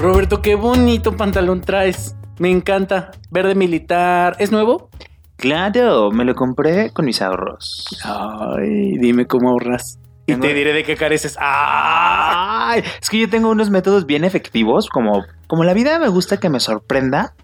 [0.00, 2.16] Roberto, qué bonito pantalón traes.
[2.38, 3.10] Me encanta.
[3.30, 4.34] Verde militar.
[4.38, 4.88] ¿Es nuevo?
[5.36, 7.86] Claro, me lo compré con mis ahorros.
[8.04, 9.98] Ay, dime cómo ahorras.
[10.26, 11.36] Y Tengo- te diré de qué careces.
[11.40, 16.38] Ay, es que yo tengo unos métodos bien efectivos, como, como la vida me gusta
[16.38, 17.34] que me sorprenda.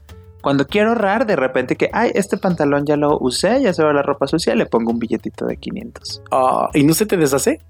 [0.42, 3.92] Cuando quiero ahorrar, de repente que, ay, este pantalón ya lo usé, ya se va
[3.92, 6.22] la ropa sucia, le pongo un billetito de 500.
[6.30, 7.60] Ah, ¿Y no se te deshace?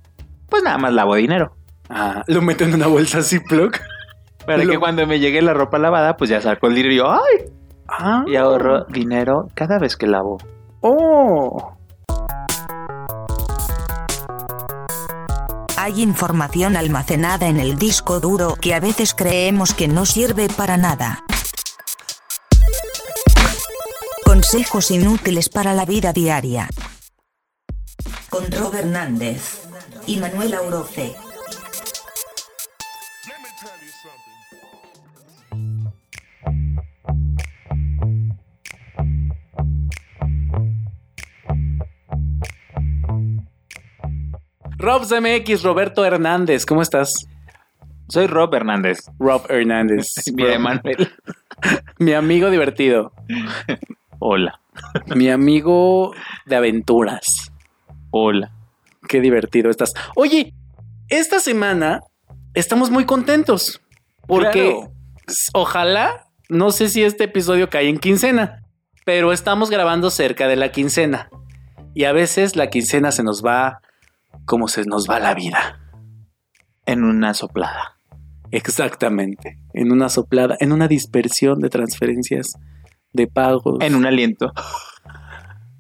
[0.48, 1.56] Pues nada más lavo dinero.
[1.88, 3.78] Ah, lo meto en una bolsa Ziploc.
[4.46, 6.96] Para Lo- que cuando me llegue la ropa lavada, pues ya saco el dinero y
[6.98, 7.52] yo, ay,
[7.88, 8.24] Ah.
[8.26, 10.38] y ahorro dinero cada vez que lavo.
[10.80, 11.72] Oh.
[15.78, 20.76] Hay información almacenada en el disco duro que a veces creemos que no sirve para
[20.76, 21.22] nada.
[24.24, 26.68] Consejos inútiles para la vida diaria.
[28.28, 29.62] Con Rob Hernández
[30.06, 31.14] y Manuel Auroce.
[44.78, 46.66] Robs MX, Roberto Hernández.
[46.66, 47.26] ¿Cómo estás?
[48.08, 48.98] Soy Rob Hernández.
[49.18, 50.08] Rob Hernández.
[50.60, 51.12] Manuel.
[51.98, 53.12] Mi amigo divertido.
[54.18, 54.60] Hola.
[55.14, 56.12] Mi amigo
[56.44, 57.50] de aventuras.
[58.10, 58.52] Hola.
[59.08, 59.94] Qué divertido estás.
[60.14, 60.52] Oye,
[61.08, 62.00] esta semana
[62.54, 63.80] estamos muy contentos.
[64.26, 64.92] Porque Claro.
[65.54, 68.62] ojalá, no sé si este episodio cae en quincena,
[69.04, 71.30] pero estamos grabando cerca de la quincena.
[71.94, 73.80] Y a veces la quincena se nos va
[74.46, 75.80] como se nos va la vida.
[76.86, 77.98] En una soplada.
[78.50, 79.58] Exactamente.
[79.74, 82.54] En una soplada, en una dispersión de transferencias,
[83.12, 83.78] de pagos.
[83.80, 84.52] En un aliento.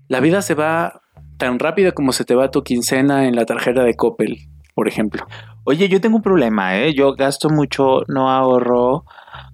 [0.08, 1.00] La vida se va
[1.38, 5.26] tan rápido como se te va tu quincena en la tarjeta de Coppel, por ejemplo.
[5.64, 6.94] Oye, yo tengo un problema, ¿eh?
[6.94, 9.04] Yo gasto mucho, no ahorro.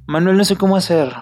[0.06, 1.12] Manuel, no sé cómo hacer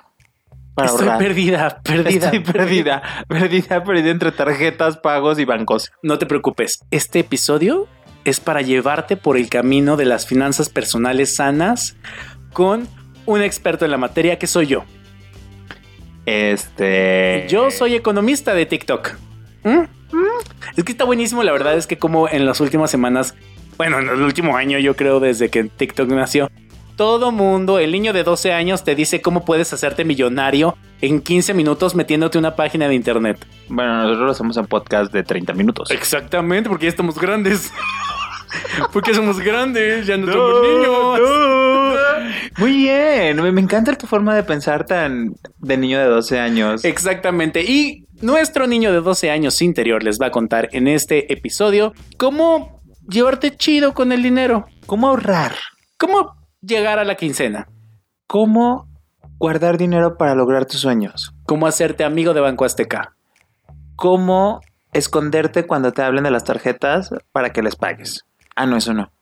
[0.80, 1.18] para Estoy ahorrar.
[1.18, 2.26] perdida, perdida.
[2.26, 5.92] Estoy perdida, perdida, perdida entre tarjetas, pagos y bancos.
[6.02, 6.80] No te preocupes.
[6.90, 7.86] Este episodio
[8.24, 11.96] es para llevarte por el camino de las finanzas personales sanas
[12.52, 12.88] con
[13.26, 14.84] un experto en la materia que soy yo.
[16.26, 17.46] Este.
[17.48, 19.12] Yo soy economista de TikTok.
[19.64, 19.70] ¿Mm?
[19.70, 19.86] ¿Mm?
[20.76, 23.34] Es que está buenísimo, la verdad es que como en las últimas semanas,
[23.76, 26.50] bueno, en el último año yo creo desde que TikTok nació,
[27.00, 31.54] todo mundo, el niño de 12 años te dice cómo puedes hacerte millonario en 15
[31.54, 33.38] minutos metiéndote una página de internet.
[33.70, 35.90] Bueno, nosotros lo hacemos en podcast de 30 minutos.
[35.90, 37.72] Exactamente, porque ya estamos grandes.
[38.92, 41.20] porque somos grandes, ya no, somos niños.
[42.58, 46.84] Muy bien, me me encanta tu forma de pensar tan de niño de 12 años.
[46.84, 47.62] Exactamente.
[47.62, 52.78] Y nuestro niño de 12 años interior les va a contar en este episodio cómo
[53.08, 54.66] llevarte chido con el dinero.
[54.84, 55.54] ¿Cómo ahorrar?
[55.96, 57.68] ¿Cómo llegar a la quincena?
[58.26, 58.88] ¿Cómo
[59.38, 61.34] guardar dinero para lograr tus sueños?
[61.46, 63.16] ¿Cómo hacerte amigo de Banco Azteca?
[63.96, 64.60] ¿Cómo
[64.92, 68.24] esconderte cuando te hablen de las tarjetas para que les pagues?
[68.56, 69.12] Ah, no, eso no.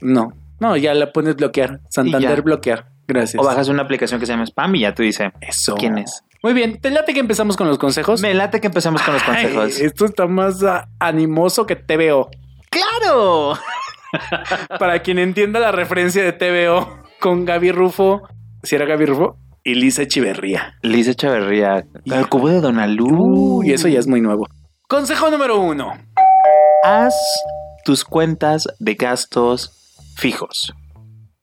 [0.00, 1.80] No, no, ya la pones bloquear.
[1.88, 2.90] Santander bloquear.
[3.06, 3.42] Gracias.
[3.42, 5.74] O bajas una aplicación que se llama Spam y ya te dice Eso.
[5.74, 6.22] quién es.
[6.42, 8.20] Muy bien, te late que empezamos con los consejos.
[8.20, 9.80] Me late que empecemos con los Ay, consejos.
[9.80, 12.30] esto está más ah, animoso que TVO.
[12.70, 13.54] ¡Claro!
[14.78, 18.22] Para quien entienda la referencia de TVO con Gaby Rufo,
[18.62, 20.74] si era Gaby Rufo, y Lisa Echeverría.
[20.82, 23.62] Lisa Echeverría, el cubo de Donalú.
[23.64, 24.48] Y eso ya es muy nuevo.
[24.88, 25.92] Consejo número uno.
[26.84, 27.14] Haz
[27.84, 29.70] tus cuentas de gastos
[30.16, 30.74] fijos.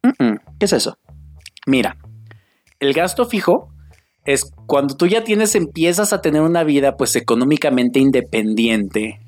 [0.01, 0.97] ¿Qué es eso?
[1.65, 1.97] Mira,
[2.79, 3.69] el gasto fijo
[4.25, 9.19] es cuando tú ya tienes, empiezas a tener una vida pues económicamente independiente.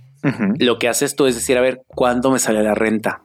[0.60, 3.24] Lo que haces tú es decir, a ver, ¿cuánto me sale la renta?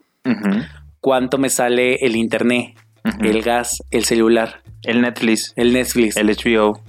[1.00, 2.74] ¿Cuánto me sale el internet,
[3.20, 6.80] el gas, el celular, El Netflix, el Netflix, el HBO,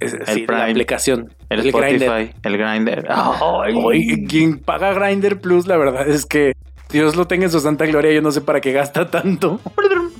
[0.00, 2.34] es el la aplicación, el, el, Spotify, Grindr?
[2.42, 3.06] el Grindr.
[3.08, 3.74] Ay.
[3.76, 6.54] Oye, quien paga Grinder Plus, la verdad es que
[6.90, 8.12] Dios lo tenga en su santa gloria.
[8.12, 9.60] Yo no sé para qué gasta tanto.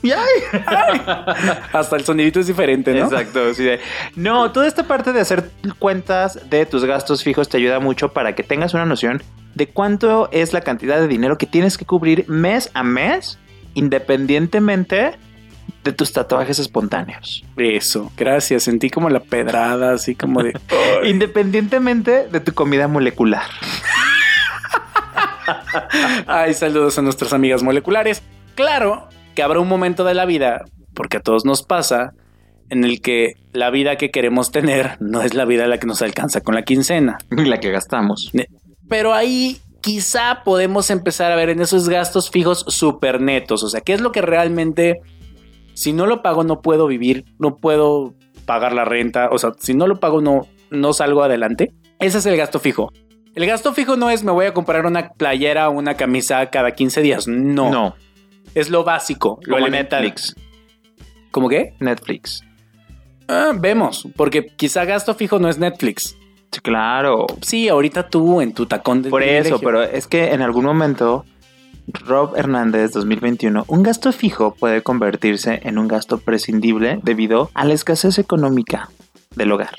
[1.73, 3.05] Hasta el sonidito es diferente, ¿no?
[3.05, 3.53] Exacto.
[3.55, 3.69] sí,
[4.17, 8.35] No, toda esta parte de hacer cuentas de tus gastos fijos te ayuda mucho para
[8.35, 9.23] que tengas una noción
[9.55, 13.39] de cuánto es la cantidad de dinero que tienes que cubrir mes a mes,
[13.75, 15.13] independientemente
[15.85, 17.45] de tus tatuajes espontáneos.
[17.57, 18.65] Eso, gracias.
[18.65, 20.53] Sentí como la pedrada, así como de.
[21.05, 23.45] Independientemente de tu comida molecular.
[26.27, 28.23] Ay, saludos a nuestras amigas moleculares.
[28.55, 30.65] Claro que habrá un momento de la vida,
[30.95, 32.13] porque a todos nos pasa,
[32.69, 36.03] en el que la vida que queremos tener no es la vida la que nos
[36.03, 37.19] alcanza con la quincena.
[37.31, 38.31] La que gastamos.
[38.91, 43.63] Pero ahí quizá podemos empezar a ver en esos gastos fijos super netos.
[43.63, 45.01] O sea, ¿qué es lo que realmente
[45.73, 48.13] Si no lo pago, no puedo vivir, no puedo
[48.45, 49.31] pagar la renta.
[49.31, 51.73] O sea, si no lo pago, no, no salgo adelante.
[52.01, 52.93] Ese es el gasto fijo.
[53.35, 56.73] El gasto fijo no es me voy a comprar una playera o una camisa cada
[56.73, 57.29] 15 días.
[57.29, 57.71] No.
[57.71, 57.95] No.
[58.55, 60.03] Es lo básico, lo Como elemental.
[60.03, 60.35] Netflix.
[61.31, 61.75] ¿Cómo qué?
[61.79, 62.43] Netflix.
[63.29, 66.17] Ah, vemos, porque quizá gasto fijo no es Netflix.
[66.63, 67.27] Claro.
[67.43, 71.25] Sí, ahorita tú en tu tacón de Por eso, pero es que en algún momento,
[71.87, 77.75] Rob Hernández 2021, un gasto fijo puede convertirse en un gasto prescindible debido a la
[77.75, 78.91] escasez económica
[79.37, 79.77] del hogar.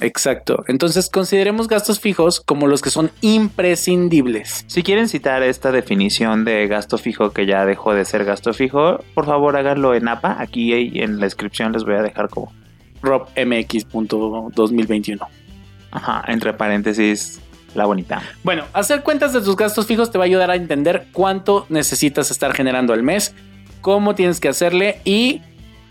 [0.00, 0.64] Exacto.
[0.66, 4.64] Entonces consideremos gastos fijos como los que son imprescindibles.
[4.66, 8.98] Si quieren citar esta definición de gasto fijo que ya dejó de ser gasto fijo,
[9.14, 10.38] por favor háganlo en APA.
[10.40, 12.52] Aquí en la descripción les voy a dejar como,
[13.02, 15.28] RobMX.2021.
[15.94, 17.40] ajá, entre paréntesis,
[17.74, 18.22] la bonita.
[18.42, 22.30] Bueno, hacer cuentas de tus gastos fijos te va a ayudar a entender cuánto necesitas
[22.30, 23.34] estar generando al mes,
[23.80, 25.40] cómo tienes que hacerle y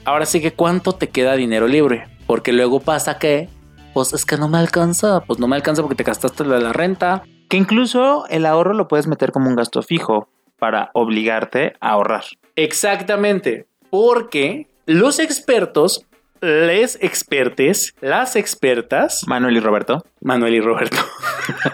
[0.05, 2.07] ahora sí que cuánto te queda dinero libre.
[2.27, 3.49] Porque luego pasa que,
[3.93, 6.73] pues es que no me alcanza, pues no me alcanza porque te gastaste la, la
[6.73, 7.23] renta.
[7.49, 12.23] Que incluso el ahorro lo puedes meter como un gasto fijo para obligarte a ahorrar.
[12.55, 16.05] Exactamente, porque los expertos,
[16.43, 20.05] les expertes, las expertas, Manuel y Roberto.
[20.19, 20.97] Manuel y Roberto,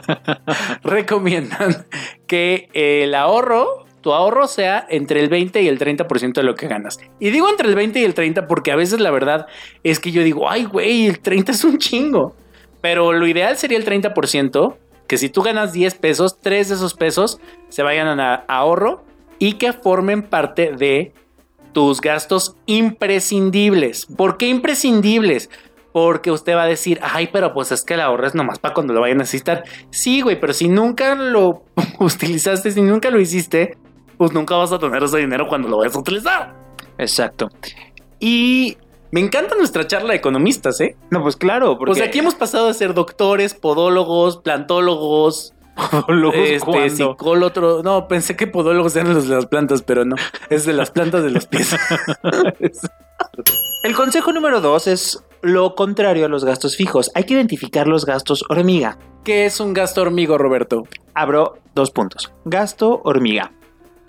[0.84, 1.88] recomiendan
[2.28, 6.68] que el ahorro, tu ahorro sea entre el 20 y el 30% de lo que
[6.68, 7.00] ganas.
[7.20, 9.48] Y digo entre el 20 y el 30 porque a veces la verdad
[9.84, 12.36] es que yo digo, ay güey, el 30 es un chingo.
[12.80, 14.78] Pero lo ideal sería el 30%,
[15.08, 19.04] que si tú ganas 10 pesos, 3 de esos pesos se vayan a ahorro
[19.40, 21.12] y que formen parte de
[21.80, 24.06] tus gastos imprescindibles.
[24.18, 25.50] ¿Por qué imprescindibles?
[25.94, 28.74] Porque usted va a decir, ay, pero pues es que el ahorro es nomás para
[28.74, 29.64] cuando lo vayan a necesitar.
[29.90, 31.64] Sí, güey, pero si nunca lo
[32.02, 33.78] utilizaste, si nunca lo hiciste,
[34.18, 36.54] pues nunca vas a tener ese dinero cuando lo vayas a utilizar.
[36.98, 37.48] Exacto.
[38.20, 38.78] Y
[39.12, 40.98] Me encanta nuestra charla de economistas, ¿eh?
[41.12, 45.54] no, pues claro, porque Pues aquí hemos pasado de ser doctores, podólogos, plantólogos,
[46.34, 47.84] este, psicólogos.
[47.84, 50.16] No, pensé que podólogos eran los de las plantas, pero no,
[50.50, 51.76] es de las plantas de los pies.
[53.84, 57.12] El consejo número dos es lo contrario a los gastos fijos.
[57.16, 58.98] Hay que identificar los gastos hormiga.
[59.24, 60.84] ¿Qué es un gasto hormigo, Roberto?
[61.14, 62.32] Abro dos puntos.
[62.46, 63.52] Gasto hormiga.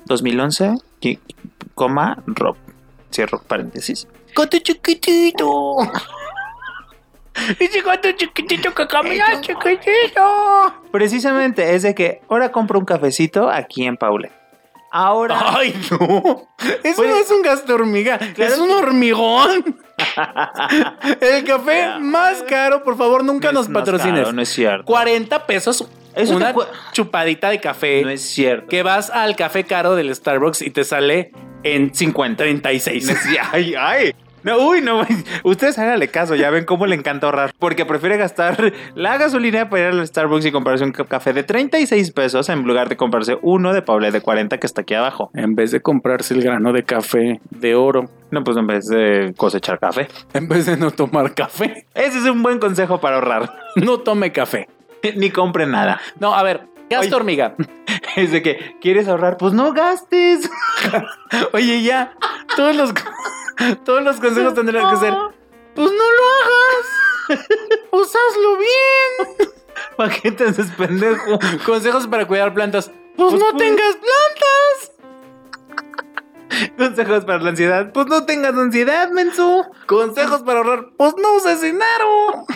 [0.07, 1.19] 2011, qui-
[1.75, 2.57] coma, Rob.
[3.13, 4.09] Cierro paréntesis.
[4.35, 5.77] Gato chiquitito.
[7.59, 10.75] Ese gato chiquitito que camina chiquitito.
[10.93, 14.31] Precisamente es de que ahora compro un cafecito aquí en Paule.
[14.93, 15.39] Ahora.
[15.57, 16.49] Ay, no.
[16.83, 19.77] Eso Pues- no es un gasto hormiga, Claro es un hormigón.
[21.21, 24.21] El café más caro, por favor, nunca No nos es patrocines.
[24.23, 24.85] caro, no es cierto.
[24.87, 26.53] 40 pesos Eso una
[26.93, 28.03] chupadita de café.
[28.03, 28.67] No es cierto.
[28.69, 31.31] Que vas al café caro del Starbucks y te sale
[31.63, 33.15] en 50, 36.
[33.53, 34.15] Ay, ay.
[34.43, 35.03] No, uy, no.
[35.45, 37.53] Ustedes háganle caso, ya ven cómo le encanta ahorrar.
[37.59, 41.43] Porque prefiere gastar la gasolina para ir al Starbucks y comprarse un ca- café de
[41.43, 45.31] 36 pesos en lugar de comprarse uno de Paule de 40 que está aquí abajo.
[45.35, 49.35] En vez de comprarse el grano de café de oro, No, pues en vez de
[49.37, 50.09] cosechar café.
[50.33, 53.53] en vez de no tomar café, Ese es un buen consejo para ahorrar.
[53.77, 54.69] no tome café.
[55.17, 56.01] Ni compre nada.
[56.19, 57.55] No, a ver, gasto hormiga.
[58.17, 60.49] Es de que quieres ahorrar, pues no gastes.
[61.53, 62.13] Oye, ya,
[62.57, 62.93] todos los,
[63.85, 65.15] todos los consejos tendrían que ser,
[65.75, 67.47] pues no lo hagas,
[67.91, 69.51] pues hazlo bien.
[69.97, 71.39] ¿Para qué te haces pendejo?
[71.65, 73.57] Consejos para cuidar plantas, pues, Pues, no pues.
[73.65, 74.93] tengas plantas.
[76.77, 77.93] Consejos para la ansiedad.
[77.93, 79.65] Pues no tengas ansiedad, menso.
[79.87, 82.47] Consejos para ahorrar, pues no uses dinero.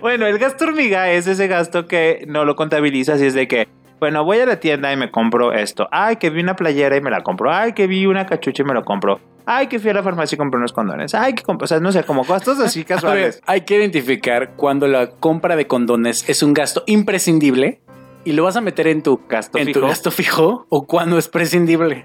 [0.00, 3.68] Bueno, el gasto hormiga es ese gasto que no lo contabilizas y es de que,
[4.00, 5.88] bueno, voy a la tienda y me compro esto.
[5.92, 7.52] Ay, que vi una playera y me la compro.
[7.52, 9.20] Ay, que vi una cachucha y me lo compro.
[9.46, 11.14] Ay, que fui a la farmacia y compré unos condones.
[11.14, 13.40] Ay, que compré, o sea, no sé, como gastos así ver, casuales.
[13.46, 17.80] hay que identificar cuando la compra de condones es un gasto imprescindible
[18.24, 19.80] y lo vas a meter en tu Gasto en fijo.
[19.80, 22.04] tu gasto fijo o cuando es prescindible.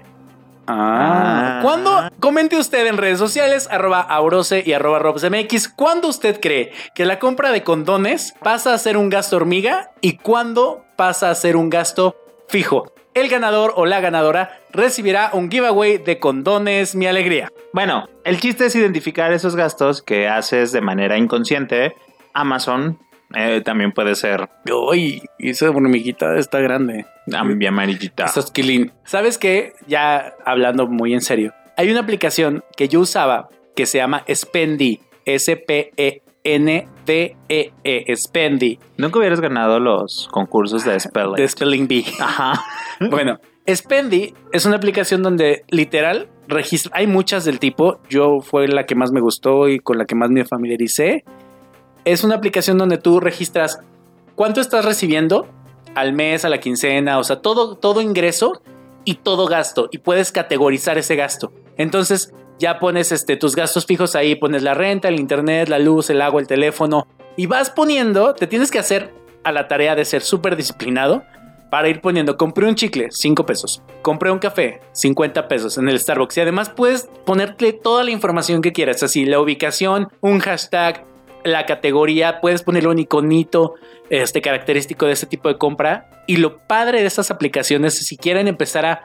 [0.66, 1.60] Ah, Ah.
[1.62, 2.08] ¿Cuándo?
[2.18, 7.18] Comente usted en redes sociales, arroba aurose y arroba robsmx, ¿cuándo usted cree que la
[7.20, 11.70] compra de condones pasa a ser un gasto hormiga y cuándo pasa a ser un
[11.70, 12.16] gasto
[12.48, 12.92] fijo?
[13.16, 17.50] El ganador o la ganadora recibirá un giveaway de condones, mi alegría.
[17.72, 21.94] Bueno, el chiste es identificar esos gastos que haces de manera inconsciente.
[22.34, 22.98] Amazon
[23.34, 27.06] eh, también puede ser Uy, esa hormiguita está grande.
[27.34, 28.26] am- amarillita.
[28.26, 28.92] Estás killing.
[29.04, 29.72] ¿Sabes qué?
[29.86, 31.54] Ya hablando muy en serio.
[31.78, 35.00] Hay una aplicación que yo usaba que se llama Spendy.
[36.46, 38.16] S-P-E-N-D-E-E.
[38.16, 38.78] Spendy.
[38.96, 41.34] Nunca hubieras ganado los concursos de spelling.
[41.34, 42.04] De Spelling Bee.
[42.20, 42.64] Ajá.
[43.10, 43.38] bueno,
[43.68, 46.92] Spendy es una aplicación donde literal registra.
[46.94, 47.98] Hay muchas del tipo.
[48.08, 51.24] Yo fue la que más me gustó y con la que más me familiaricé.
[52.04, 53.80] Es una aplicación donde tú registras
[54.36, 55.48] cuánto estás recibiendo
[55.96, 58.60] al mes, a la quincena, o sea, todo, todo ingreso
[59.04, 59.88] y todo gasto.
[59.90, 61.52] Y puedes categorizar ese gasto.
[61.76, 66.10] Entonces ya pones este, tus gastos fijos ahí, pones la renta, el internet, la luz,
[66.10, 67.06] el agua, el teléfono.
[67.36, 69.12] Y vas poniendo, te tienes que hacer
[69.44, 71.22] a la tarea de ser súper disciplinado
[71.70, 75.98] para ir poniendo, compré un chicle, 5 pesos, compré un café, 50 pesos en el
[75.98, 81.04] Starbucks y además puedes ponerte toda la información que quieras, así la ubicación, un hashtag,
[81.44, 83.74] la categoría, puedes ponerle un iconito
[84.10, 88.48] este característico de este tipo de compra y lo padre de estas aplicaciones si quieren
[88.48, 89.04] empezar a,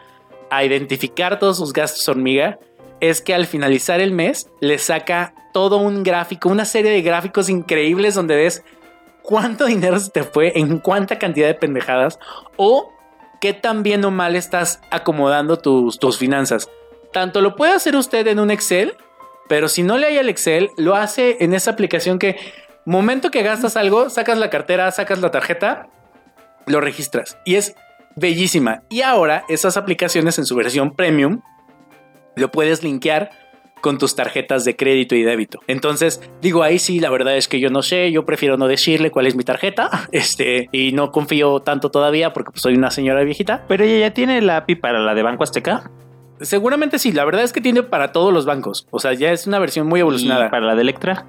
[0.49, 2.59] a identificar todos sus gastos hormiga
[3.01, 7.49] es que al finalizar el mes les saca todo un gráfico, una serie de gráficos
[7.49, 8.63] increíbles donde ves
[9.21, 12.19] cuánto dinero se te fue, en cuánta cantidad de pendejadas
[12.55, 12.93] o
[13.41, 16.69] qué tan bien o mal estás acomodando tus, tus finanzas.
[17.11, 18.95] Tanto lo puede hacer usted en un Excel,
[19.49, 22.37] pero si no le hay el Excel, lo hace en esa aplicación que
[22.85, 25.89] momento que gastas algo, sacas la cartera, sacas la tarjeta,
[26.67, 27.75] lo registras y es
[28.15, 28.83] bellísima.
[28.89, 31.41] Y ahora esas aplicaciones en su versión premium
[32.35, 33.31] lo puedes linkear
[33.81, 35.59] con tus tarjetas de crédito y débito.
[35.67, 39.11] Entonces, digo, ahí sí, la verdad es que yo no sé, yo prefiero no decirle
[39.11, 43.23] cuál es mi tarjeta, este, y no confío tanto todavía porque pues, soy una señora
[43.23, 43.65] viejita.
[43.67, 45.91] Pero ella ya tiene la API para la de Banco Azteca.
[46.39, 49.45] Seguramente sí, la verdad es que tiene para todos los bancos, o sea, ya es
[49.45, 50.47] una versión muy evolucionada.
[50.47, 51.25] ¿Y para la de Electra.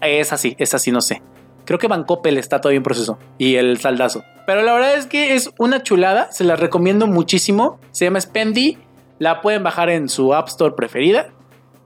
[0.00, 1.22] Es así, es así, no sé.
[1.64, 4.24] Creo que Bancopel está todavía en proceso y el saldazo.
[4.46, 7.78] Pero la verdad es que es una chulada, se la recomiendo muchísimo.
[7.92, 8.78] Se llama Spendy,
[9.22, 11.28] la pueden bajar en su App Store preferida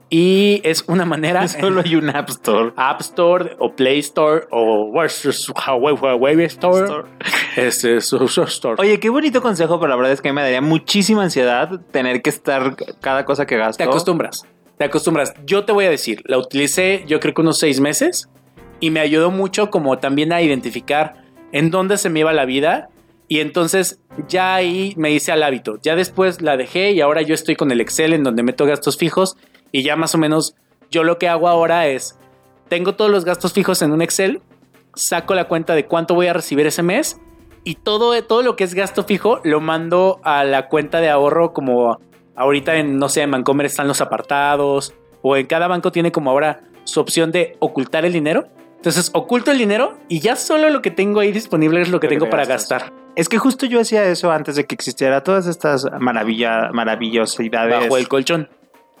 [0.09, 1.47] y es una manera.
[1.47, 2.73] Solo hay un App Store.
[2.75, 7.03] App Store o Play Store o Huawei Store.
[7.55, 8.75] Este, Store.
[8.79, 12.31] Oye, qué bonito consejo, pero la verdad es que me daría muchísima ansiedad tener que
[12.31, 13.83] estar cada cosa que gasto.
[13.83, 14.47] Te acostumbras.
[14.79, 15.35] Te acostumbras.
[15.45, 18.29] Yo te voy a decir, la utilicé yo creo que unos seis meses
[18.79, 22.89] y me ayudó mucho como también a identificar en dónde se me iba la vida.
[23.27, 25.79] Y entonces ya ahí me hice al hábito.
[25.81, 28.97] Ya después la dejé y ahora yo estoy con el Excel en donde meto gastos
[28.97, 29.35] fijos
[29.71, 30.55] y ya más o menos
[30.89, 32.17] yo lo que hago ahora es,
[32.69, 34.41] tengo todos los gastos fijos en un Excel,
[34.95, 37.19] saco la cuenta de cuánto voy a recibir ese mes
[37.63, 41.53] y todo, todo lo que es gasto fijo lo mando a la cuenta de ahorro
[41.53, 41.99] como
[42.35, 46.31] ahorita en, no sé, en Bancomer están los apartados o en cada banco tiene como
[46.31, 48.47] ahora su opción de ocultar el dinero.
[48.77, 52.07] Entonces oculto el dinero y ya solo lo que tengo ahí disponible es lo que
[52.07, 52.93] tengo para gastar.
[53.17, 57.79] Es que justo yo hacía eso antes de que existiera todas estas maravilla, maravillosidades.
[57.79, 58.47] Bajo el colchón.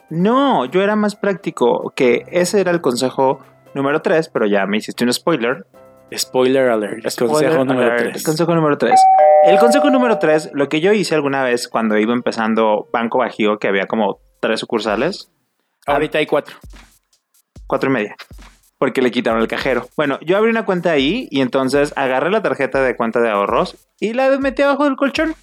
[0.09, 3.45] No, yo era más práctico, que ese era el consejo
[3.75, 5.67] número 3, pero ya me hiciste un spoiler.
[6.11, 7.03] Spoiler alert.
[7.15, 8.23] consejo número 3.
[8.23, 8.99] Consejo número 3.
[9.45, 13.59] El consejo número 3, lo que yo hice alguna vez cuando iba empezando Banco Bajío,
[13.59, 15.31] que había como tres sucursales.
[15.85, 16.55] Ahorita hay cuatro.
[17.67, 18.15] Cuatro y media.
[18.77, 19.87] Porque le quitaron el cajero.
[19.97, 23.75] Bueno, yo abrí una cuenta ahí y entonces agarré la tarjeta de cuenta de ahorros
[23.99, 25.35] y la metí abajo del colchón.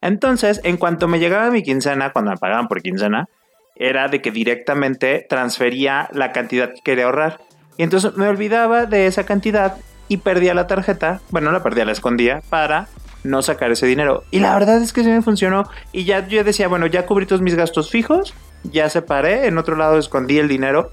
[0.00, 3.28] Entonces, en cuanto me llegaba mi quincena, cuando me pagaban por quincena,
[3.74, 7.40] era de que directamente transfería la cantidad que quería ahorrar.
[7.76, 9.76] Y entonces me olvidaba de esa cantidad
[10.08, 11.20] y perdía la tarjeta.
[11.30, 12.88] Bueno, la perdía, la escondía para
[13.24, 14.24] no sacar ese dinero.
[14.30, 15.68] Y la verdad es que sí me funcionó.
[15.92, 19.76] Y ya yo decía, bueno, ya cubrí todos mis gastos fijos, ya separé, en otro
[19.76, 20.92] lado escondí el dinero.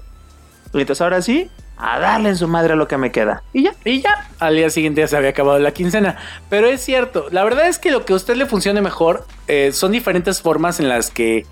[0.72, 3.42] Y entonces ahora sí, a darle en su madre lo que me queda.
[3.52, 4.28] Y ya, y ya.
[4.38, 6.16] Al día siguiente ya se había acabado la quincena.
[6.48, 9.72] Pero es cierto, la verdad es que lo que a usted le funcione mejor eh,
[9.72, 11.46] son diferentes formas en las que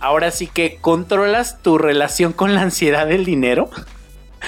[0.00, 3.70] ahora sí que controlas tu relación con la ansiedad del dinero.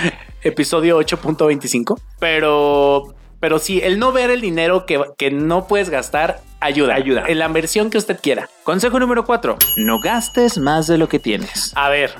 [0.42, 2.00] Episodio 8.25.
[2.20, 6.94] Pero, pero sí, el no ver el dinero que, que, no puedes gastar ayuda.
[6.94, 7.24] Ayuda.
[7.26, 8.48] En la inversión que usted quiera.
[8.62, 9.58] Consejo número 4.
[9.76, 11.72] No gastes más de lo que tienes.
[11.74, 12.14] A ver,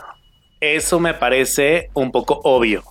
[0.61, 2.83] eso me parece un poco obvio.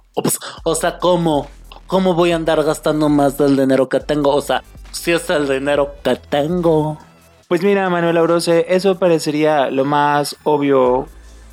[0.63, 1.47] O sea, ¿cómo?
[1.87, 4.33] ¿Cómo voy a andar gastando más del dinero que tengo?
[4.33, 6.97] O sea, si es el dinero que tengo.
[7.47, 11.07] Pues mira, Manuel Abrose, eso parecería lo más obvio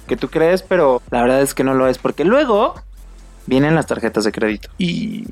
[0.09, 2.75] que tú crees, pero la verdad es que no lo es, porque luego
[3.47, 4.71] vienen las tarjetas de crédito.
[4.77, 5.25] Y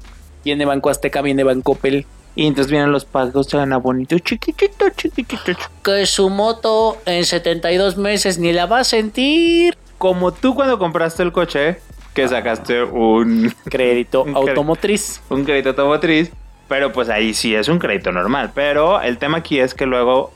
[0.45, 2.07] viene Banco Azteca, viene Banco Pel.
[2.35, 5.59] Y entonces vienen los pagos tan bonito, chiquitito, chiquitito.
[5.83, 9.77] Que su moto en 72 meses ni la va a sentir.
[10.03, 11.79] Como tú cuando compraste el coche,
[12.13, 15.23] que sacaste un crédito automotriz.
[15.29, 16.33] Un crédito automotriz.
[16.67, 18.51] Pero pues ahí sí es un crédito normal.
[18.53, 20.33] Pero el tema aquí es que luego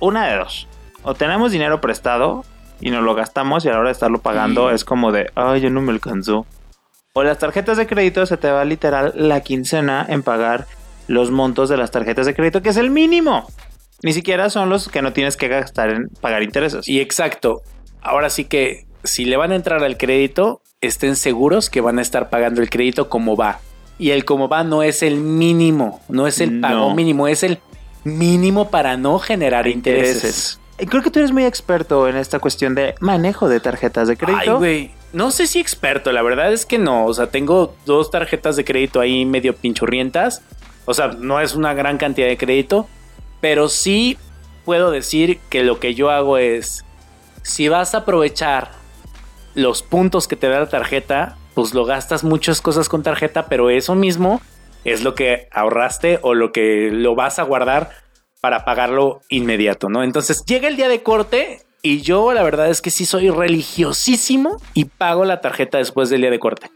[0.00, 0.68] una de dos.
[1.02, 2.46] O tenemos dinero prestado
[2.80, 5.60] y nos lo gastamos y a la hora de estarlo pagando es como de, ay,
[5.60, 6.46] ya no me alcanzó.
[7.12, 10.66] O las tarjetas de crédito se te va literal la quincena en pagar
[11.08, 13.46] los montos de las tarjetas de crédito, que es el mínimo.
[14.02, 16.88] Ni siquiera son los que no tienes que gastar en pagar intereses.
[16.88, 17.60] Y exacto.
[18.08, 22.02] Ahora sí que si le van a entrar al crédito, estén seguros que van a
[22.02, 23.60] estar pagando el crédito como va.
[23.98, 26.94] Y el como va no es el mínimo, no es el pago No.
[26.94, 27.58] mínimo, es el
[28.04, 30.60] mínimo para no generar intereses.
[30.78, 34.12] Eh, Creo que tú eres muy experto en esta cuestión de manejo de tarjetas de
[34.12, 34.58] Ay, crédito.
[34.58, 34.92] güey.
[35.12, 37.06] No sé si experto, la verdad es que no.
[37.06, 40.42] O sea, tengo dos tarjetas de crédito ahí medio pinchurrientas.
[40.84, 42.86] O sea, no es una gran cantidad de crédito.
[43.40, 44.16] Pero sí
[44.64, 46.84] puedo decir que lo que yo hago es.
[47.48, 48.72] Si vas a aprovechar
[49.54, 53.70] los puntos que te da la tarjeta, pues lo gastas muchas cosas con tarjeta, pero
[53.70, 54.42] eso mismo
[54.84, 57.90] es lo que ahorraste o lo que lo vas a guardar
[58.42, 60.04] para pagarlo inmediato, ¿no?
[60.04, 64.60] Entonces llega el día de corte y yo la verdad es que sí soy religiosísimo
[64.74, 66.70] y pago la tarjeta después del día de corte.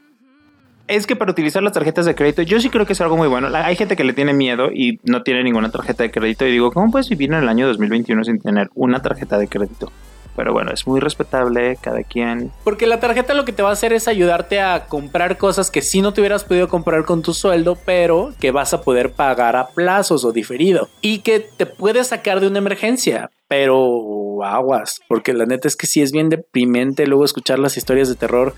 [0.88, 3.28] Es que para utilizar las tarjetas de crédito, yo sí creo que es algo muy
[3.28, 3.48] bueno.
[3.54, 6.46] Hay gente que le tiene miedo y no tiene ninguna tarjeta de crédito.
[6.46, 9.92] Y digo, ¿cómo puedes vivir en el año 2021 sin tener una tarjeta de crédito?
[10.34, 12.50] Pero bueno, es muy respetable, cada quien.
[12.64, 15.82] Porque la tarjeta lo que te va a hacer es ayudarte a comprar cosas que
[15.82, 19.56] sí no te hubieras podido comprar con tu sueldo, pero que vas a poder pagar
[19.56, 20.88] a plazos o diferido.
[21.00, 23.30] Y que te puede sacar de una emergencia.
[23.48, 28.08] Pero aguas, porque la neta es que sí es bien deprimente luego escuchar las historias
[28.08, 28.54] de terror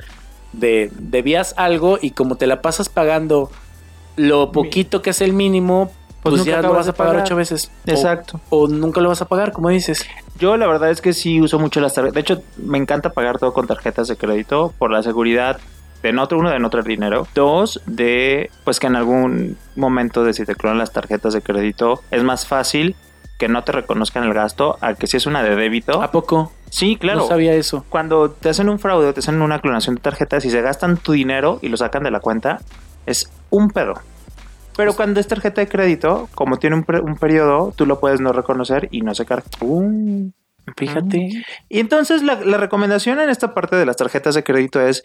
[0.52, 3.50] de debías algo y como te la pasas pagando
[4.16, 5.90] lo poquito que es el mínimo,
[6.24, 7.26] Pues pues, ya lo vas a pagar pagar.
[7.26, 7.70] ocho veces.
[7.86, 8.40] O- Exacto.
[8.50, 10.04] O, nunca lo vas a pagar, como dices.
[10.38, 12.14] Yo la verdad es que sí uso mucho las tarjetas.
[12.14, 15.60] De hecho, me encanta pagar todo con tarjetas de crédito por la seguridad
[16.02, 17.26] de no uno de no traer dinero.
[17.34, 22.02] Dos, de pues que en algún momento de si te clonan las tarjetas de crédito
[22.10, 22.96] es más fácil
[23.38, 26.02] que no te reconozcan el gasto a que si es una de débito.
[26.02, 26.52] ¿A poco?
[26.70, 27.20] Sí, claro.
[27.20, 27.84] No sabía eso.
[27.88, 31.12] Cuando te hacen un fraude, te hacen una clonación de tarjetas y se gastan tu
[31.12, 32.60] dinero y lo sacan de la cuenta,
[33.06, 33.94] es un pedo.
[34.76, 38.32] Pero cuando es tarjeta de crédito, como tiene un, un periodo, tú lo puedes no
[38.32, 39.44] reconocer y no se carga.
[39.60, 40.30] Uh,
[40.76, 41.44] fíjate.
[41.68, 45.04] Y entonces la, la recomendación en esta parte de las tarjetas de crédito es,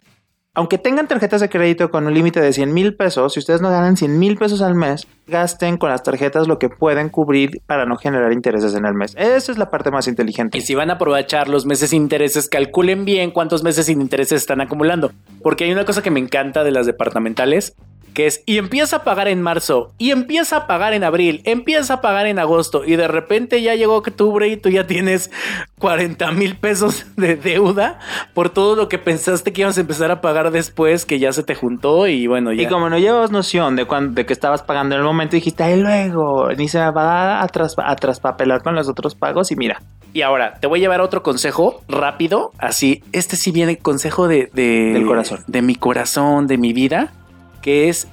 [0.56, 3.70] aunque tengan tarjetas de crédito con un límite de 100 mil pesos, si ustedes no
[3.70, 7.86] ganan 100 mil pesos al mes, gasten con las tarjetas lo que pueden cubrir para
[7.86, 9.14] no generar intereses en el mes.
[9.16, 10.58] Esa es la parte más inteligente.
[10.58, 14.42] Y si van a aprovechar los meses sin intereses, calculen bien cuántos meses sin intereses
[14.42, 15.12] están acumulando.
[15.44, 17.76] Porque hay una cosa que me encanta de las departamentales,
[18.14, 21.96] que es, y empieza a pagar en marzo, y empieza a pagar en abril, empieza
[21.96, 25.32] a pagar en agosto, y de repente ya llegó octubre y tú ya tienes
[25.80, 28.00] 40 mil pesos de deuda
[28.34, 31.44] por todo lo que pensaste que ibas a empezar a pagar después, que ya se
[31.44, 32.64] te juntó y bueno, ya.
[32.64, 35.64] Y como no llevabas noción de, cuán- de que estabas pagando en el momento, dijiste,
[35.64, 39.82] ahí luego, ni se va a, tras- a traspapelar con los otros pagos y mira.
[40.12, 42.52] Y ahora te voy a llevar otro consejo rápido.
[42.58, 45.44] Así, este sí viene consejo de, de- Del corazón.
[45.48, 47.14] de mi corazón, de mi vida,
[47.62, 48.08] que es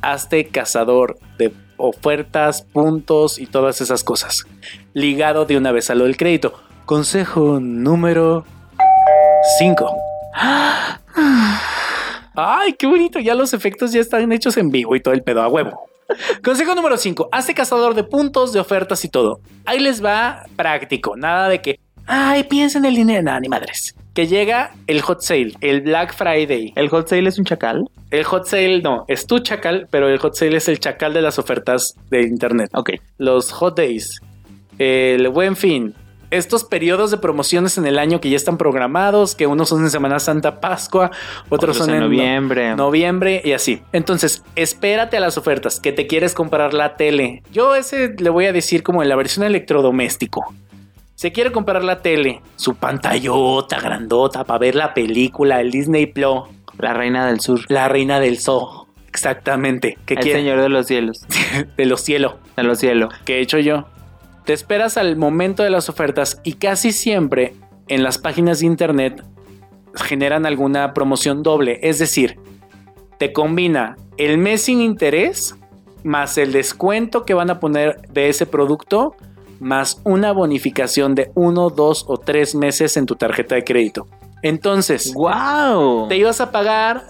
[0.00, 4.44] hazte cazador de ofertas, puntos y todas esas cosas.
[4.94, 6.54] Ligado de una vez a lo del crédito.
[6.84, 8.44] Consejo número
[9.58, 9.96] 5.
[12.34, 13.18] Ay, qué bonito.
[13.18, 15.88] Ya los efectos ya están hechos en vivo y todo el pedo a huevo.
[16.42, 17.28] Consejo número 5.
[17.32, 19.40] Hazte cazador de puntos, de ofertas y todo.
[19.64, 21.16] Ahí les va práctico.
[21.16, 23.22] Nada de que, ay, piensa en el dinero.
[23.22, 23.94] Nada, ni madres.
[24.14, 26.72] Que llega el hot sale, el Black Friday.
[26.76, 27.88] ¿El hot sale es un chacal?
[28.10, 31.22] El hot sale no, es tu chacal, pero el hot sale es el chacal de
[31.22, 32.70] las ofertas de internet.
[32.74, 32.90] Ok.
[33.16, 34.20] Los hot days,
[34.78, 35.94] el buen fin,
[36.30, 39.90] estos periodos de promociones en el año que ya están programados, que unos son en
[39.90, 41.10] Semana Santa, Pascua,
[41.48, 42.76] otros, Otros son en en no- noviembre.
[42.76, 43.80] noviembre y así.
[43.92, 47.42] Entonces, espérate a las ofertas, que te quieres comprar la tele.
[47.50, 50.54] Yo ese le voy a decir como en la versión electrodoméstico.
[51.22, 56.48] Se quiere comprar la tele, su pantallota grandota para ver la película, el Disney Plus,
[56.80, 57.60] La reina del sur.
[57.68, 58.88] la reina del zoo.
[59.06, 59.98] Exactamente.
[60.04, 61.20] Que El quiere señor de los cielos.
[61.76, 63.14] de los cielos De los cielos.
[63.24, 63.86] que he hecho yo.
[64.44, 67.54] Te esperas al momento de las ofertas y casi siempre
[67.86, 69.22] en las páginas de internet
[69.94, 71.78] generan alguna promoción doble.
[71.84, 72.40] Es decir,
[73.20, 75.54] te combina el mes sin interés
[76.02, 79.14] más el descuento que van a poner de ese producto
[79.62, 84.08] más una bonificación de uno, dos o tres meses en tu tarjeta de crédito.
[84.42, 86.08] Entonces, ¡Wow!
[86.08, 87.04] te ibas a pagar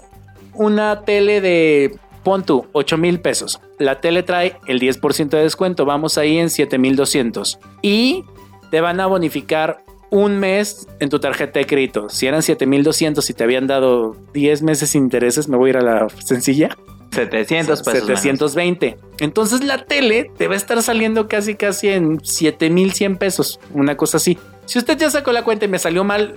[0.53, 3.59] una tele de, pon tú, 8 mil pesos.
[3.79, 7.59] La tele trae el 10% de descuento, vamos ahí en 7200.
[7.81, 8.23] Y
[8.69, 12.07] te van a bonificar un mes en tu tarjeta de crédito.
[12.07, 15.77] Si eran 7200 y te habían dado 10 meses sin intereses, me voy a ir
[15.77, 16.77] a la sencilla.
[17.13, 18.05] 700 pesos.
[18.05, 18.97] 720.
[19.19, 24.17] Entonces la tele te va a estar saliendo casi casi en 7100 pesos, una cosa
[24.17, 24.37] así.
[24.65, 26.35] Si usted ya sacó la cuenta y me salió mal,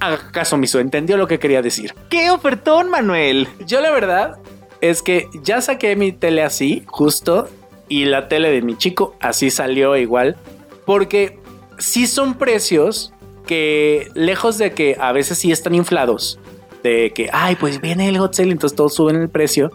[0.00, 1.94] haga caso omiso, entendió lo que quería decir.
[2.08, 3.48] ¡Qué ofertón, Manuel!
[3.66, 4.38] Yo la verdad
[4.80, 7.48] es que ya saqué mi tele así, justo,
[7.88, 10.36] y la tele de mi chico así salió igual,
[10.84, 11.38] porque
[11.78, 13.12] sí son precios
[13.46, 16.38] que lejos de que a veces sí están inflados,
[16.82, 19.70] de que, ay, pues viene el hot sale, entonces todos suben el precio.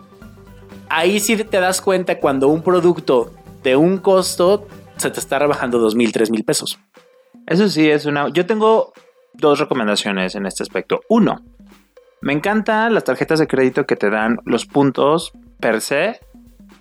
[0.89, 5.79] Ahí sí te das cuenta cuando un producto de un costo se te está rebajando
[5.79, 6.79] dos mil, tres mil pesos.
[7.45, 8.29] Eso sí es una.
[8.29, 8.93] Yo tengo
[9.33, 11.01] dos recomendaciones en este aspecto.
[11.09, 11.41] Uno,
[12.21, 16.19] me encantan las tarjetas de crédito que te dan los puntos per se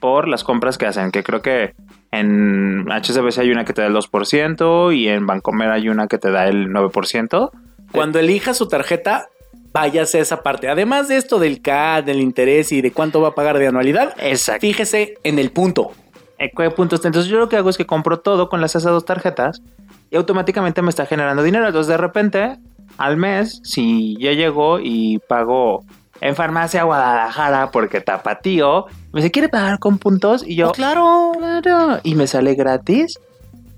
[0.01, 1.75] por las compras que hacen, que creo que
[2.11, 6.19] en HSBC hay una que te da el 2% y en Bancomer hay una que
[6.19, 7.51] te da el 9%.
[7.93, 9.29] Cuando elijas su tarjeta,
[9.77, 10.69] váyase a esa parte.
[10.71, 14.15] Además de esto del CAD, del interés y de cuánto va a pagar de anualidad,
[14.19, 14.63] Exacto.
[14.63, 15.91] fíjese en el punto.
[16.39, 17.05] Eh, ¿Qué puntos?
[17.05, 19.61] Entonces yo lo que hago es que compro todo con las esas dos tarjetas
[20.11, 21.67] y automáticamente me está generando dinero.
[21.67, 22.57] Entonces de repente,
[22.97, 25.85] al mes, si ya llego y pago
[26.23, 30.43] en farmacia Guadalajara porque tapatío, me dice, ¿quiere pagar con puntos?
[30.47, 31.33] Y yo, Oh, claro.
[31.39, 32.01] claro.
[32.03, 33.19] Y me sale gratis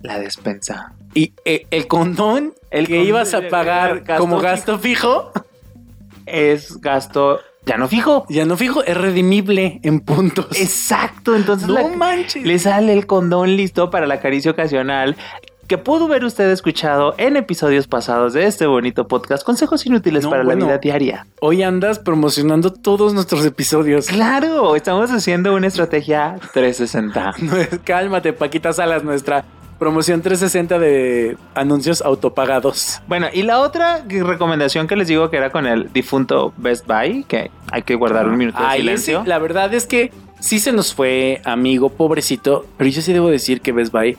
[0.02, 0.92] la despensa.
[1.14, 4.42] Y eh, el condón, el que condón ibas a pagar gasto como fijo.
[4.48, 5.32] gasto fijo,
[6.30, 8.24] Es gasto ya no fijo.
[8.28, 10.46] ya no fijo, es redimible en puntos.
[10.58, 12.42] Exacto, entonces no la- manches.
[12.44, 15.16] le sale el condón listo para la caricia ocasional
[15.66, 20.30] que pudo haber usted escuchado en episodios pasados de este bonito podcast, consejos inútiles No,
[20.30, 20.60] para bueno.
[20.60, 21.26] la vida diaria.
[21.42, 24.06] Hoy andas promocionando todos nuestros episodios.
[24.06, 27.34] Claro, estamos haciendo una estrategia 360.
[27.42, 29.44] No es- Cálmate, Paquita Salas, nuestra
[29.78, 33.00] promoción 360 de anuncios autopagados.
[33.06, 37.24] Bueno, y la otra recomendación que les digo que era con el difunto Best Buy,
[37.24, 39.20] que hay que guardar un minuto de Ay, silencio.
[39.20, 42.66] ese, la verdad es que sí se nos fue, amigo, pobrecito.
[42.76, 44.16] Pero yo sí debo decir que Best Buy,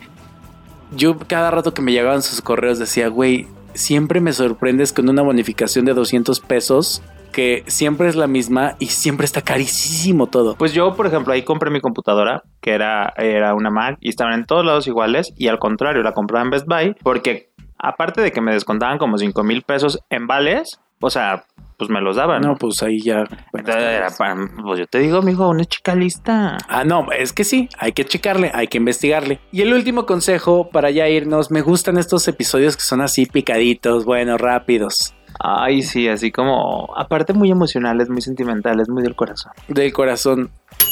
[0.96, 5.22] yo cada rato que me llegaban sus correos decía, güey, siempre me sorprendes con una
[5.22, 10.56] bonificación de 200 pesos, que siempre es la misma y siempre está carísimo todo.
[10.56, 14.34] Pues yo, por ejemplo, ahí compré mi computadora, que era, era una Mac, y estaban
[14.34, 18.32] en todos lados iguales, y al contrario, la compraba en Best Buy, porque aparte de
[18.32, 21.46] que me descontaban como 5 mil pesos en vales, o sea,
[21.78, 22.42] pues me los daban.
[22.42, 23.24] No, pues ahí ya.
[23.54, 26.58] Entonces era para- pues yo te digo, amigo, una chica lista.
[26.68, 29.40] Ah, no, es que sí, hay que checarle, hay que investigarle.
[29.54, 34.04] Y el último consejo para ya irnos, me gustan estos episodios que son así picaditos,
[34.04, 39.54] bueno, rápidos, Ay, sí, así como, aparte muy emocionales, muy sentimentales, muy del corazón.
[39.70, 40.52] del corazón.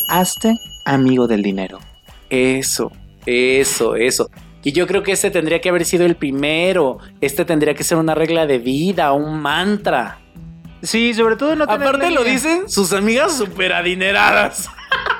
[0.10, 0.56] Hazte
[0.86, 1.80] amigo del dinero.
[2.30, 2.92] Eso,
[3.26, 4.30] eso, eso.
[4.64, 6.98] Y yo creo que este tendría que haber sido el primero.
[7.22, 10.20] Este tendría que ser una regla de vida, un mantra.
[10.82, 14.70] Sí, sobre todo no tenerle Aparte lo dicen sus amigas súper adineradas.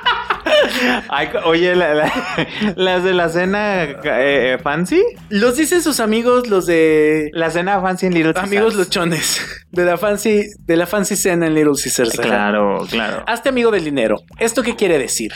[1.08, 2.12] Ay, oye, la- la-
[2.76, 5.02] las de la cena eh, eh, fancy.
[5.28, 8.76] Los dicen sus amigos, los de La cena fancy en Little amigos Caesars.
[8.88, 9.64] luchones.
[9.70, 12.18] De la fancy, de la fancy cena en Little Caesars.
[12.18, 13.22] Claro, claro.
[13.26, 14.16] Hazte amigo del dinero.
[14.38, 15.32] ¿Esto qué quiere decir?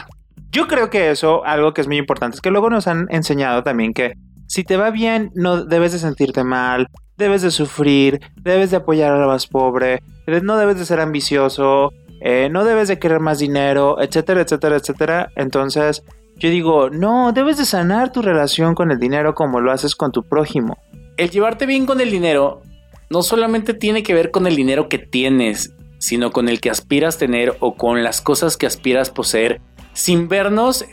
[0.51, 3.62] Yo creo que eso, algo que es muy importante, es que luego nos han enseñado
[3.62, 4.12] también que
[4.46, 9.12] si te va bien, no debes de sentirte mal, debes de sufrir, debes de apoyar
[9.12, 10.03] al más pobre,
[10.42, 11.90] no debes de ser ambicioso,
[12.24, 15.32] eh, no debes de querer más dinero, etcétera, etcétera, etcétera.
[15.35, 16.04] Entonces,
[16.37, 20.12] yo digo, no, debes de sanar tu relación con el dinero como lo haces con
[20.12, 20.78] tu prójimo.
[21.16, 22.62] El llevarte bien con el dinero
[23.11, 27.18] no solamente tiene que ver con el dinero que tienes, sino con el que aspiras
[27.18, 29.61] tener o con las cosas que aspiras poseer,
[29.92, 30.85] sin vernos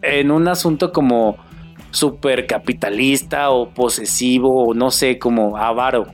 [0.00, 1.36] en un asunto como
[1.90, 6.06] súper capitalista o posesivo o no sé, como avaro.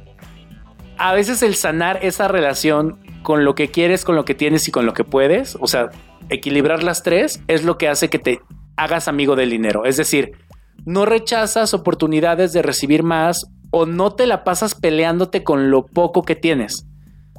[0.98, 4.70] A veces el sanar esa relación con lo que quieres, con lo que tienes y
[4.70, 5.90] con lo que puedes, o sea,
[6.28, 8.40] equilibrar las tres es lo que hace que te
[8.76, 9.84] hagas amigo del dinero.
[9.84, 10.38] Es decir,
[10.84, 16.22] no rechazas oportunidades de recibir más o no te la pasas peleándote con lo poco
[16.22, 16.86] que tienes.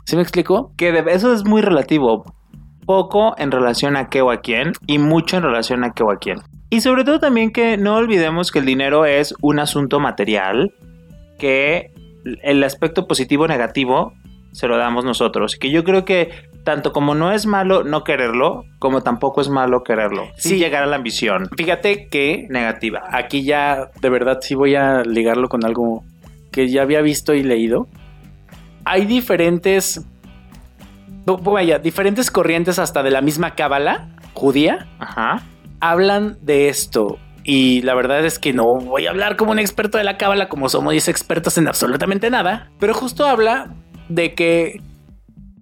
[0.03, 0.73] ¿Sí me explico?
[0.75, 2.25] Que eso es muy relativo.
[2.85, 6.11] Poco en relación a qué o a quién y mucho en relación a qué o
[6.11, 6.39] a quién.
[6.69, 10.73] Y sobre todo también que no olvidemos que el dinero es un asunto material,
[11.39, 11.93] que
[12.43, 14.11] el aspecto positivo o negativo
[14.57, 15.55] se lo damos nosotros.
[15.55, 16.31] Que yo creo que
[16.63, 20.23] tanto como no es malo no quererlo, como tampoco es malo quererlo.
[20.35, 20.57] Sin Sí.
[20.57, 23.03] llegar a la ambición Fíjate que negativa.
[23.11, 26.03] aquí ya de verdad sí voy a ligarlo con algo
[26.51, 27.87] que ya había visto y leído.
[28.83, 30.03] Hay diferentes,
[31.25, 35.43] vaya, diferentes corrientes hasta de la misma cábala judía Ajá.
[35.79, 37.19] hablan de esto.
[37.43, 40.49] Y la verdad es que no voy a hablar como un experto de la cábala,
[40.49, 42.71] como somos 10 expertos en absolutamente nada.
[42.77, 43.73] Pero justo habla
[44.09, 44.81] de que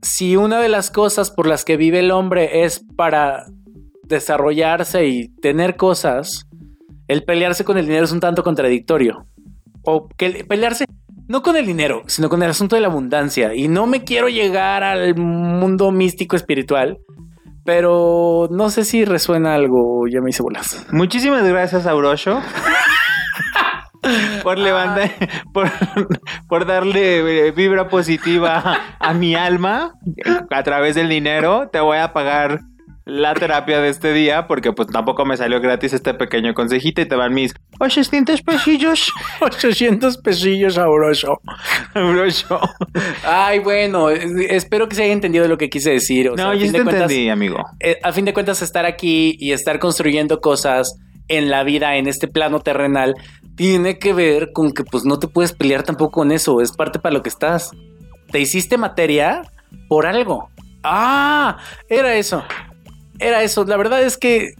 [0.02, 3.46] si una de las cosas por las que vive el hombre es para
[4.04, 6.46] desarrollarse y tener cosas,
[7.08, 9.26] el pelearse con el dinero es un tanto contradictorio.
[9.84, 10.86] O que el- pelearse
[11.28, 13.56] no con el dinero, sino con el asunto de la abundancia.
[13.56, 17.00] Y no me quiero llegar al mundo místico espiritual,
[17.64, 20.86] pero no sé si resuena algo, ya me hice bolas.
[20.92, 22.40] Muchísimas gracias, Aurosho.
[24.44, 25.12] por levantar,
[25.54, 25.72] por,
[26.48, 29.94] por darle eh, vibra positiva a mi alma
[30.52, 32.62] a través del dinero, te voy a pagar
[33.08, 37.06] la terapia de este día porque pues tampoco me salió gratis este pequeño consejito y
[37.06, 39.12] te van mis 800 pesillos.
[39.42, 41.40] 800 pesillos sabroso.
[41.94, 42.60] Sabroso.
[43.24, 46.30] Ay, bueno, es- espero que se haya entendido lo que quise decir.
[46.30, 47.64] o sea, No, a yo sí te cuentas, entendí, amigo.
[47.80, 52.08] eh, a fin de cuentas, estar aquí y estar construyendo cosas en la vida, en
[52.08, 53.14] este plano terrenal,
[53.56, 57.00] tiene que ver con que pues no te puedes pelear tampoco con eso, es parte
[57.00, 57.72] para lo que estás.
[58.32, 59.44] Te hiciste materia
[59.88, 60.50] por algo.
[60.84, 61.58] Ah,
[61.90, 62.44] era eso.
[63.20, 63.64] Era eso.
[63.66, 64.54] La verdad es que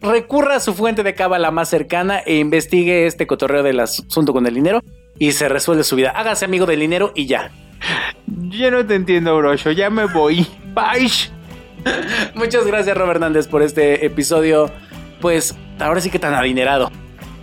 [0.00, 4.46] recurra a su fuente de cábala más cercana e investigue este cotorreo del asunto con
[4.46, 4.80] el dinero
[5.18, 6.10] y se resuelve su vida.
[6.10, 7.50] Hágase amigo del dinero y ya.
[8.26, 9.70] Yo no te entiendo, Brocho.
[9.70, 10.46] Ya me voy.
[10.74, 11.10] Bye.
[12.34, 14.70] Muchas gracias, Robert Hernández, por este episodio.
[15.20, 16.90] Pues ahora sí que tan adinerado.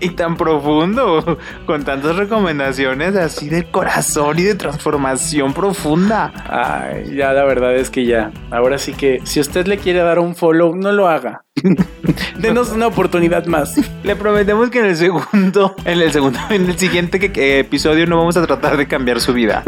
[0.01, 6.31] Y tan profundo, con tantas recomendaciones así de corazón y de transformación profunda.
[6.49, 8.31] Ay, ya la verdad es que ya.
[8.51, 11.43] Ahora sí que si usted le quiere dar un follow, no lo haga.
[12.39, 13.75] Denos una oportunidad más.
[14.03, 18.07] Le prometemos que en el segundo, en el segundo, en el siguiente que- que episodio
[18.07, 19.63] no vamos a tratar de cambiar su vida.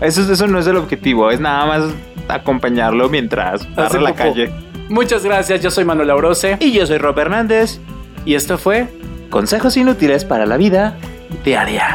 [0.00, 1.82] Eso, eso no es el objetivo, es nada más
[2.28, 4.50] acompañarlo mientras barre la calle.
[4.88, 7.80] Muchas gracias, yo soy Manuel Aurose Y yo soy Rob Hernández.
[8.24, 8.88] y esto fue
[9.32, 10.98] Consejos inútiles para la vida
[11.42, 11.86] diaria.